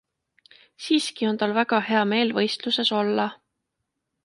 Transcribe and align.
Siiski 0.85 1.27
on 1.33 1.37
tal 1.43 1.53
väga 1.59 1.81
hea 1.89 2.01
meel 2.15 2.35
võistluses 2.41 2.95
olla. 3.03 3.29